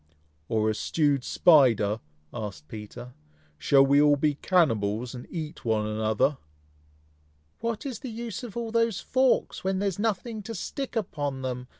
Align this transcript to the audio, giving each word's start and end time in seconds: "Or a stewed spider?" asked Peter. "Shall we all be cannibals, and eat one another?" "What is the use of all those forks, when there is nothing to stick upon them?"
"Or 0.49 0.67
a 0.67 0.73
stewed 0.73 1.23
spider?" 1.23 1.99
asked 2.33 2.67
Peter. 2.67 3.13
"Shall 3.59 3.85
we 3.85 4.01
all 4.01 4.15
be 4.15 4.33
cannibals, 4.33 5.13
and 5.13 5.27
eat 5.29 5.63
one 5.63 5.85
another?" 5.85 6.39
"What 7.59 7.85
is 7.85 7.99
the 7.99 8.09
use 8.09 8.41
of 8.41 8.57
all 8.57 8.71
those 8.71 8.99
forks, 8.99 9.63
when 9.63 9.77
there 9.77 9.89
is 9.89 9.99
nothing 9.99 10.41
to 10.41 10.55
stick 10.55 10.95
upon 10.95 11.43
them?" 11.43 11.67